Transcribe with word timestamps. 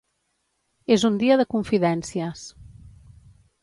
És 0.95 1.05
un 1.11 1.21
dia 1.25 1.39
de 1.43 1.47
confidències. 1.53 2.47